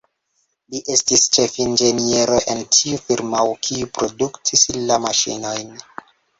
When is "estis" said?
0.93-1.25